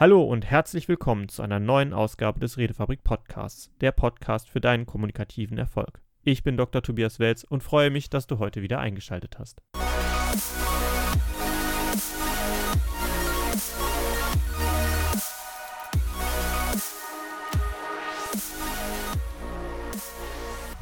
[0.00, 4.86] Hallo und herzlich willkommen zu einer neuen Ausgabe des Redefabrik Podcasts, der Podcast für deinen
[4.86, 6.00] kommunikativen Erfolg.
[6.22, 6.82] Ich bin Dr.
[6.82, 9.60] Tobias Welz und freue mich, dass du heute wieder eingeschaltet hast.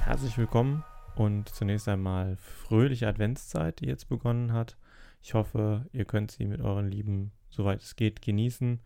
[0.01, 4.77] Herzlich willkommen und zunächst einmal fröhliche Adventszeit, die jetzt begonnen hat.
[5.23, 8.83] Ich hoffe, ihr könnt sie mit euren Lieben, soweit es geht, genießen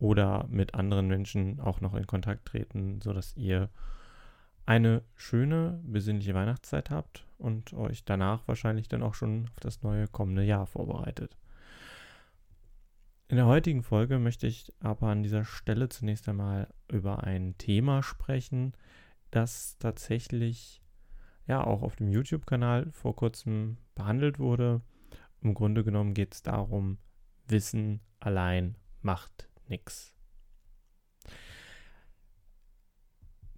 [0.00, 3.68] oder mit anderen Menschen auch noch in Kontakt treten, sodass ihr
[4.66, 10.08] eine schöne, besinnliche Weihnachtszeit habt und euch danach wahrscheinlich dann auch schon auf das neue
[10.08, 11.36] kommende Jahr vorbereitet.
[13.28, 18.02] In der heutigen Folge möchte ich aber an dieser Stelle zunächst einmal über ein Thema
[18.02, 18.72] sprechen,
[19.30, 20.82] das tatsächlich
[21.46, 24.80] ja auch auf dem YouTube-Kanal vor kurzem behandelt wurde.
[25.42, 26.98] Im Grunde genommen geht es darum,
[27.46, 30.14] Wissen allein macht nichts.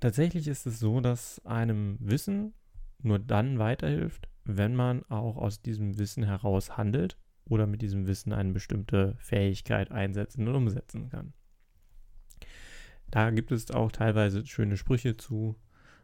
[0.00, 2.54] Tatsächlich ist es so, dass einem Wissen
[2.98, 8.32] nur dann weiterhilft, wenn man auch aus diesem Wissen heraus handelt oder mit diesem Wissen
[8.32, 11.34] eine bestimmte Fähigkeit einsetzen und umsetzen kann.
[13.10, 15.56] Da gibt es auch teilweise schöne Sprüche zu.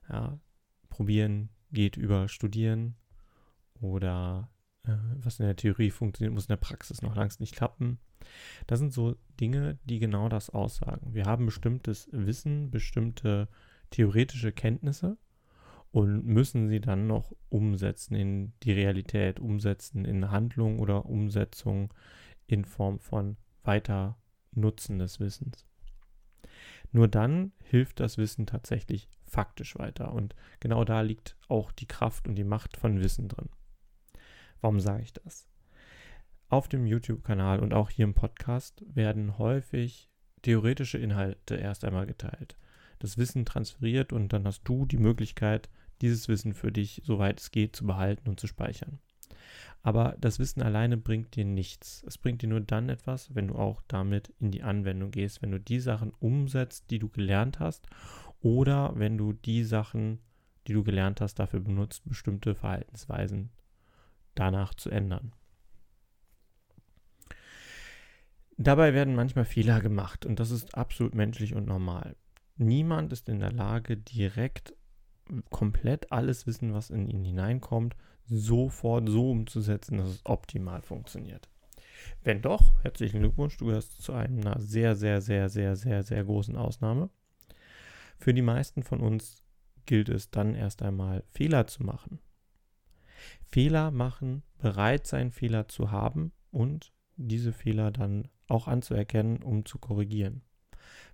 [0.09, 0.39] Ja,
[0.89, 2.97] probieren geht über Studieren
[3.81, 4.51] oder
[4.85, 7.99] äh, was in der Theorie funktioniert, muss in der Praxis noch langs nicht klappen.
[8.67, 11.15] Das sind so Dinge, die genau das aussagen.
[11.15, 13.49] Wir haben bestimmtes Wissen, bestimmte
[13.91, 15.17] theoretische Kenntnisse
[15.91, 21.93] und müssen sie dann noch umsetzen in die Realität, umsetzen in Handlung oder Umsetzung
[22.47, 24.19] in Form von weiter
[24.53, 25.67] Nutzen des Wissens.
[26.93, 32.27] Nur dann hilft das Wissen tatsächlich faktisch weiter und genau da liegt auch die Kraft
[32.29, 33.51] und die Macht von Wissen drin.
[34.61, 35.47] Warum sage ich das?
[36.51, 40.09] Auf dem YouTube-Kanal und auch hier im Podcast werden häufig
[40.41, 42.57] theoretische Inhalte erst einmal geteilt.
[43.01, 45.69] Das Wissen transferiert und dann hast du die Möglichkeit,
[46.01, 48.99] dieses Wissen für dich, soweit es geht, zu behalten und zu speichern.
[49.83, 52.03] Aber das Wissen alleine bringt dir nichts.
[52.07, 55.51] Es bringt dir nur dann etwas, wenn du auch damit in die Anwendung gehst, wenn
[55.51, 57.87] du die Sachen umsetzt, die du gelernt hast,
[58.41, 60.21] oder wenn du die Sachen,
[60.67, 63.51] die du gelernt hast, dafür benutzt, bestimmte Verhaltensweisen
[64.35, 65.33] danach zu ändern.
[68.61, 72.17] Dabei werden manchmal Fehler gemacht und das ist absolut menschlich und normal.
[72.57, 74.75] Niemand ist in der Lage, direkt
[75.49, 81.49] komplett alles Wissen, was in ihn hineinkommt, sofort so umzusetzen, dass es optimal funktioniert.
[82.25, 86.57] Wenn doch, herzlichen Glückwunsch, du gehörst zu einer sehr, sehr, sehr, sehr, sehr, sehr großen
[86.57, 87.11] Ausnahme.
[88.19, 89.45] Für die meisten von uns
[89.87, 92.19] gilt es dann erst einmal Fehler zu machen.
[93.45, 99.79] Fehler machen, bereit sein, Fehler zu haben und diese Fehler dann auch anzuerkennen, um zu
[99.79, 100.43] korrigieren.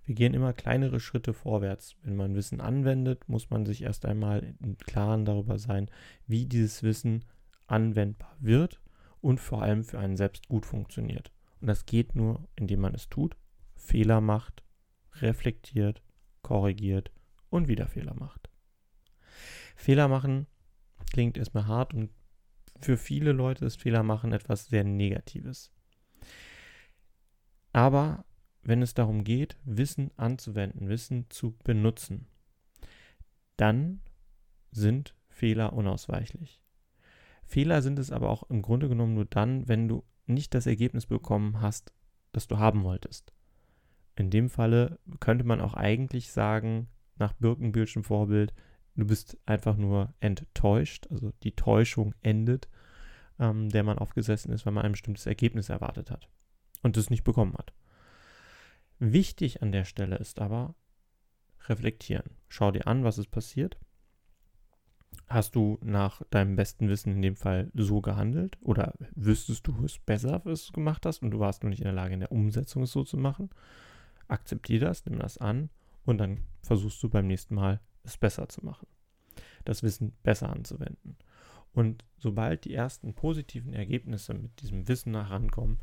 [0.05, 1.95] Wir gehen immer kleinere Schritte vorwärts.
[2.03, 5.89] Wenn man Wissen anwendet, muss man sich erst einmal im Klaren darüber sein,
[6.27, 7.25] wie dieses Wissen
[7.67, 8.79] anwendbar wird
[9.19, 11.31] und vor allem für einen selbst gut funktioniert.
[11.59, 13.35] Und das geht nur, indem man es tut,
[13.75, 14.63] Fehler macht,
[15.15, 16.03] reflektiert,
[16.43, 17.11] korrigiert
[17.49, 18.49] und wieder Fehler macht.
[19.75, 20.45] Fehler machen
[21.11, 22.11] klingt erstmal hart und
[22.81, 25.71] für viele Leute ist Fehler machen etwas sehr Negatives.
[27.75, 28.23] Aber
[28.63, 32.25] wenn es darum geht, Wissen anzuwenden, Wissen zu benutzen,
[33.57, 33.99] dann
[34.71, 36.61] sind Fehler unausweichlich.
[37.43, 41.05] Fehler sind es aber auch im Grunde genommen nur dann, wenn du nicht das Ergebnis
[41.05, 41.91] bekommen hast,
[42.31, 43.33] das du haben wolltest.
[44.15, 46.87] In dem Falle könnte man auch eigentlich sagen,
[47.17, 48.53] nach Birkenbildschem Vorbild,
[48.95, 52.69] du bist einfach nur enttäuscht, also die Täuschung endet,
[53.37, 56.29] ähm, der man aufgesessen ist, weil man ein bestimmtes Ergebnis erwartet hat
[56.85, 57.73] und es nicht bekommen hat.
[58.99, 60.75] Wichtig an der Stelle ist aber
[61.67, 62.37] reflektieren.
[62.47, 63.79] Schau dir an, was ist passiert.
[65.27, 69.97] Hast du nach deinem besten Wissen in dem Fall so gehandelt oder wüsstest du es
[69.97, 72.31] besser, was du gemacht hast und du warst nur nicht in der Lage, in der
[72.31, 73.49] Umsetzung es so zu machen?
[74.27, 75.71] Akzeptiere das, nimm das an
[76.05, 78.85] und dann versuchst du beim nächsten Mal es besser zu machen.
[79.63, 81.17] Das Wissen besser anzuwenden.
[81.73, 85.79] Und sobald die ersten positiven Ergebnisse mit diesem Wissen herankommen,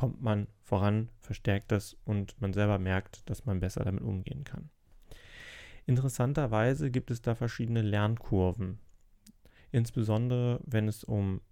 [0.00, 4.70] kommt man voran, verstärkt das und man selber merkt, dass man besser damit umgehen kann.
[5.84, 8.78] Interessanterweise gibt es da verschiedene Lernkurven,
[9.70, 11.42] insbesondere wenn es um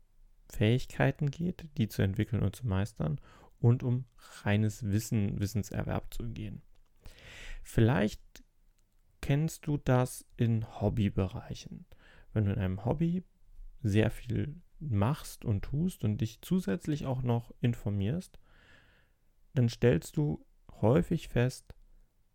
[0.51, 3.21] Fähigkeiten geht, die zu entwickeln und zu meistern
[3.61, 4.07] und um
[4.43, 6.63] reines Wissen, Wissenserwerb zu gehen.
[7.63, 8.23] Vielleicht
[9.21, 11.85] kennst du das in Hobbybereichen.
[12.33, 13.25] Wenn du in einem Hobby
[13.83, 18.39] sehr viel machst und tust und dich zusätzlich auch noch informierst,
[19.55, 20.45] dann stellst du
[20.81, 21.75] häufig fest,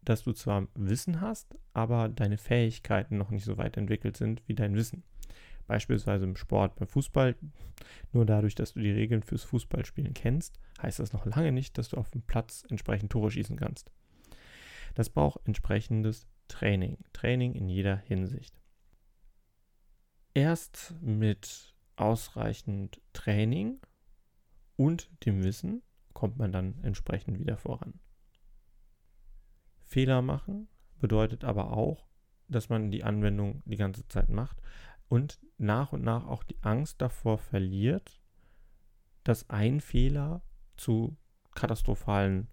[0.02, 4.56] dass du zwar Wissen hast, aber deine Fähigkeiten noch nicht so weit entwickelt sind wie
[4.56, 5.04] dein Wissen.
[5.66, 7.36] Beispielsweise im Sport, beim Fußball.
[8.12, 11.90] Nur dadurch, dass du die Regeln fürs Fußballspielen kennst, heißt das noch lange nicht, dass
[11.90, 13.92] du auf dem Platz entsprechend Tore schießen kannst.
[14.94, 16.98] Das braucht entsprechendes Training.
[17.14, 18.60] Training in jeder Hinsicht.
[20.34, 23.80] Erst mit ausreichend Training
[24.76, 25.82] und dem Wissen
[26.14, 28.00] kommt man dann entsprechend wieder voran.
[29.86, 30.68] Fehler machen
[31.00, 32.08] bedeutet aber auch,
[32.48, 34.62] dass man die Anwendung die ganze Zeit macht
[35.08, 38.22] und nach und nach auch die Angst davor verliert,
[39.24, 40.42] dass ein Fehler
[40.78, 41.18] zu
[41.56, 42.48] katastrophalen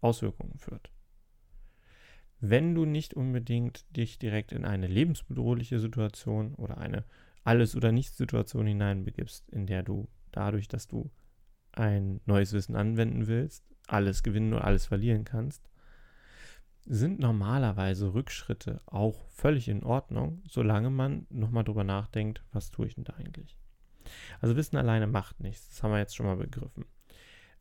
[0.00, 0.90] Auswirkungen führt.
[2.40, 7.04] Wenn du nicht unbedingt dich direkt in eine lebensbedrohliche Situation oder eine
[7.44, 11.10] Alles- oder Nichts-Situation hineinbegibst, in der du dadurch, dass du
[11.72, 15.68] ein neues Wissen anwenden willst, alles gewinnen oder alles verlieren kannst,
[16.86, 22.94] sind normalerweise Rückschritte auch völlig in Ordnung, solange man nochmal drüber nachdenkt, was tue ich
[22.94, 23.56] denn da eigentlich.
[24.40, 26.84] Also Wissen alleine macht nichts, das haben wir jetzt schon mal begriffen.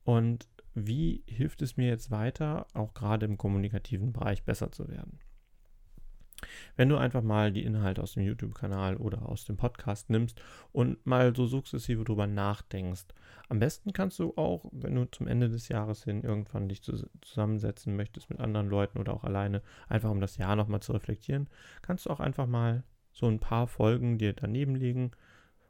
[0.03, 5.19] Und wie hilft es mir jetzt weiter, auch gerade im kommunikativen Bereich besser zu werden?
[6.75, 10.41] Wenn du einfach mal die Inhalte aus dem YouTube-Kanal oder aus dem Podcast nimmst
[10.71, 13.05] und mal so sukzessive drüber nachdenkst.
[13.49, 17.95] Am besten kannst du auch, wenn du zum Ende des Jahres hin irgendwann dich zusammensetzen
[17.95, 21.49] möchtest mit anderen Leuten oder auch alleine, einfach um das Jahr nochmal zu reflektieren,
[21.81, 25.11] kannst du auch einfach mal so ein paar Folgen dir daneben legen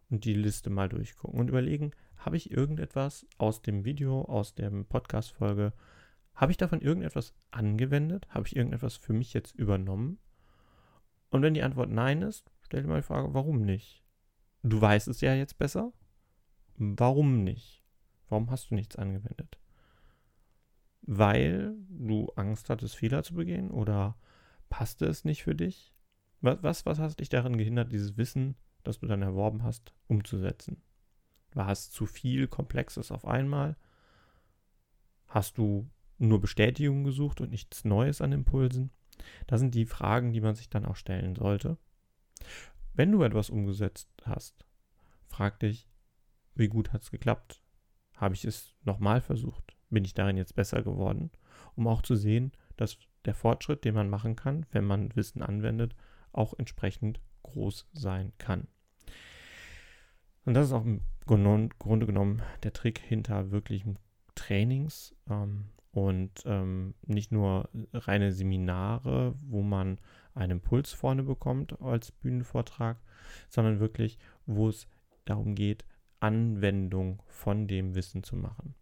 [0.09, 4.69] und die Liste mal durchgucken und überlegen, habe ich irgendetwas aus dem Video, aus der
[4.69, 5.73] Podcast-Folge,
[6.35, 8.27] habe ich davon irgendetwas angewendet?
[8.29, 10.17] Habe ich irgendetwas für mich jetzt übernommen?
[11.33, 14.03] Und wenn die Antwort nein ist, stell dir mal die Frage, warum nicht?
[14.61, 15.91] Du weißt es ja jetzt besser.
[16.77, 17.83] Warum nicht?
[18.29, 19.57] Warum hast du nichts angewendet?
[21.01, 24.15] Weil du Angst hattest, Fehler zu begehen oder
[24.69, 25.95] passte es nicht für dich?
[26.41, 30.83] Was, was, was hat dich daran gehindert, dieses Wissen, das du dann erworben hast, umzusetzen?
[31.55, 33.75] War es zu viel Komplexes auf einmal?
[35.25, 35.89] Hast du
[36.19, 38.91] nur Bestätigung gesucht und nichts Neues an Impulsen?
[39.47, 41.77] Das sind die Fragen, die man sich dann auch stellen sollte.
[42.93, 44.65] Wenn du etwas umgesetzt hast,
[45.27, 45.89] frag dich,
[46.55, 47.61] wie gut hat es geklappt?
[48.15, 49.75] Habe ich es nochmal versucht?
[49.89, 51.31] Bin ich darin jetzt besser geworden?
[51.75, 55.95] Um auch zu sehen, dass der Fortschritt, den man machen kann, wenn man Wissen anwendet,
[56.31, 58.67] auch entsprechend groß sein kann.
[60.45, 63.97] Und das ist auch im Grunde genommen der Trick hinter wirklichen
[64.35, 65.15] Trainings.
[65.29, 69.99] Ähm, und ähm, nicht nur reine Seminare, wo man
[70.33, 72.97] einen Impuls vorne bekommt als Bühnenvortrag,
[73.47, 74.17] sondern wirklich,
[74.47, 74.87] wo es
[75.25, 75.85] darum geht,
[76.19, 78.73] Anwendung von dem Wissen zu machen.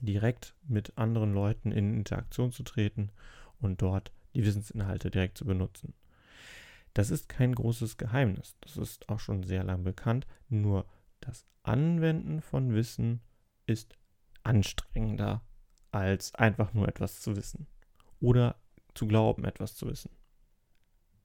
[0.00, 3.12] Direkt mit anderen Leuten in Interaktion zu treten
[3.60, 5.94] und dort die Wissensinhalte direkt zu benutzen.
[6.94, 8.56] Das ist kein großes Geheimnis.
[8.60, 10.26] Das ist auch schon sehr lang bekannt.
[10.48, 10.84] Nur
[11.20, 13.20] das Anwenden von Wissen
[13.66, 13.96] ist
[14.42, 15.42] anstrengender
[15.96, 17.66] als einfach nur etwas zu wissen
[18.20, 18.56] oder
[18.94, 20.10] zu glauben, etwas zu wissen.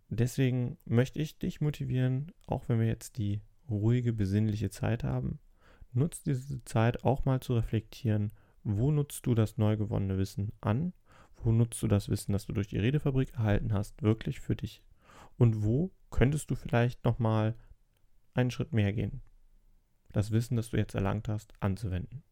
[0.10, 5.40] Deswegen möchte ich dich motivieren, auch wenn wir jetzt die ruhige, besinnliche Zeit haben,
[5.94, 8.32] nutzt diese Zeit auch mal zu reflektieren,
[8.64, 10.94] wo nutzt du das neu gewonnene Wissen an,
[11.38, 14.84] wo nutzt du das Wissen, das du durch die Redefabrik erhalten hast, wirklich für dich
[15.38, 17.56] und wo könntest du vielleicht nochmal
[18.34, 19.22] einen Schritt mehr gehen,
[20.12, 22.24] das Wissen, das du jetzt erlangt hast, anzuwenden.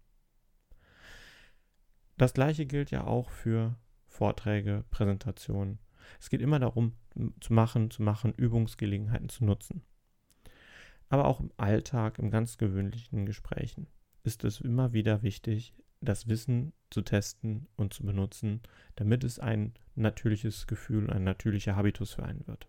[2.20, 5.80] Das gleiche gilt ja auch für Vorträge, Präsentationen.
[6.20, 6.98] Es geht immer darum,
[7.40, 9.84] zu machen, zu machen, Übungsgelegenheiten zu nutzen.
[11.08, 13.88] Aber auch im Alltag, im ganz gewöhnlichen Gesprächen
[14.24, 18.64] ist es immer wieder wichtig, das Wissen zu testen und zu benutzen,
[18.98, 22.68] damit es ein natürliches Gefühl, ein natürlicher Habitus für einen wird.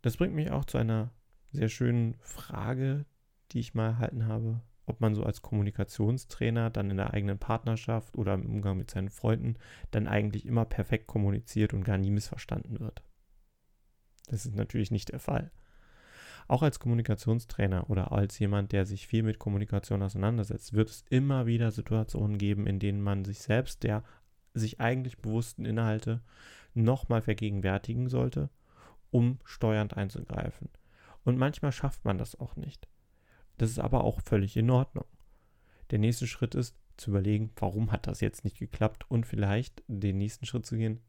[0.00, 1.12] Das bringt mich auch zu einer
[1.50, 3.04] sehr schönen Frage,
[3.50, 8.16] die ich mal erhalten habe ob man so als Kommunikationstrainer dann in der eigenen Partnerschaft
[8.16, 9.56] oder im Umgang mit seinen Freunden
[9.90, 13.02] dann eigentlich immer perfekt kommuniziert und gar nie missverstanden wird.
[14.28, 15.50] Das ist natürlich nicht der Fall.
[16.48, 21.46] Auch als Kommunikationstrainer oder als jemand, der sich viel mit Kommunikation auseinandersetzt, wird es immer
[21.46, 24.02] wieder Situationen geben, in denen man sich selbst der
[24.54, 26.20] sich eigentlich bewussten Inhalte
[26.74, 28.50] nochmal vergegenwärtigen sollte,
[29.10, 30.68] um steuernd einzugreifen.
[31.24, 32.88] Und manchmal schafft man das auch nicht.
[33.58, 35.04] Das ist aber auch völlig in Ordnung.
[35.90, 40.18] Der nächste Schritt ist zu überlegen, warum hat das jetzt nicht geklappt und vielleicht den
[40.18, 41.00] nächsten Schritt zu gehen.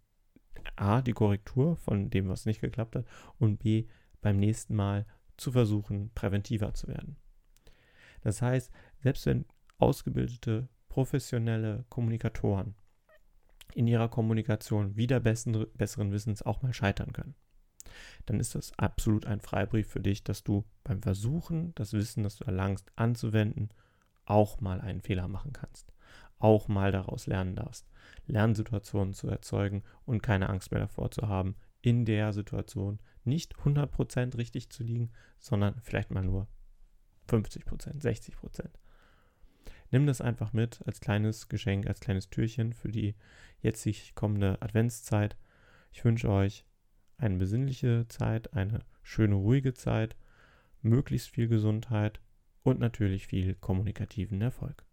[0.76, 3.06] A, die Korrektur von dem, was nicht geklappt hat
[3.38, 3.88] und B,
[4.22, 5.06] beim nächsten Mal
[5.38, 7.18] zu versuchen, präventiver zu werden.
[8.22, 9.46] Das heißt, selbst wenn
[9.78, 12.76] ausgebildete professionelle Kommunikatoren
[13.74, 17.36] in ihrer Kommunikation wieder besseren, besseren Wissens auch mal scheitern können,
[18.26, 22.38] dann ist das absolut ein Freibrief für dich, dass du beim Versuchen, das Wissen, das
[22.38, 23.70] du erlangst, anzuwenden,
[24.26, 25.94] auch mal einen Fehler machen kannst,
[26.40, 27.90] auch mal daraus lernen darfst,
[28.28, 34.38] Lernsituationen zu erzeugen und keine Angst mehr davor zu haben, in der Situation nicht 100%
[34.38, 36.48] richtig zu liegen, sondern vielleicht mal nur
[37.30, 38.70] 50%, 60%.
[39.92, 43.16] Nimm das einfach mit als kleines Geschenk, als kleines Türchen für die
[43.62, 45.38] jetzig kommende Adventszeit.
[45.92, 46.66] Ich wünsche euch
[47.24, 50.16] eine besinnliche Zeit, eine schöne, ruhige Zeit,
[50.82, 52.20] möglichst viel Gesundheit
[52.64, 54.84] und natürlich viel kommunikativen Erfolg.